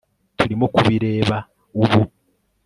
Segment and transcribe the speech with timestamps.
[0.37, 1.37] turimo kubireba
[1.81, 2.01] ubu